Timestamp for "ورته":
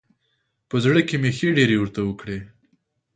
1.79-1.99